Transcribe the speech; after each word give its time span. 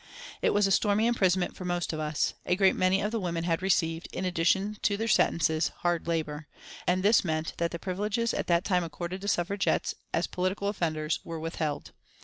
It 0.41 0.51
was 0.51 0.65
a 0.65 0.71
stormy 0.71 1.05
imprisonment 1.05 1.55
for 1.55 1.63
most 1.63 1.93
of 1.93 1.99
us. 1.99 2.33
A 2.47 2.55
great 2.55 2.75
many 2.75 3.01
of 3.01 3.11
the 3.11 3.19
women 3.19 3.43
had 3.43 3.61
received, 3.61 4.07
in 4.11 4.25
addition 4.25 4.77
to 4.81 4.97
their 4.97 5.07
sentences, 5.07 5.67
"hard 5.81 6.07
labour," 6.07 6.47
and 6.87 7.03
this 7.03 7.23
meant 7.23 7.53
that 7.57 7.69
the 7.69 7.77
privileges 7.77 8.33
at 8.33 8.47
that 8.47 8.63
time 8.65 8.83
accorded 8.83 9.21
to 9.21 9.27
Suffragettes, 9.27 9.93
as 10.11 10.25
political 10.25 10.69
offenders, 10.69 11.19
were 11.23 11.39
withheld. 11.39 11.91